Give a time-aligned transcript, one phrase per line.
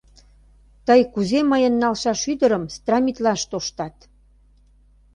[0.85, 3.95] Тый кузе мыйын налшаш ӱдырым страмитлаш тоштат?